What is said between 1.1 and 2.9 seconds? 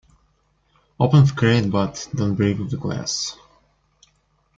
the crate but don't break the